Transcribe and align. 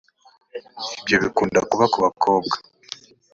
ibyo 1.01 1.15
bikunda 1.23 1.59
kuba 1.69 1.85
ku 1.91 1.97
bakobwa 2.05 2.55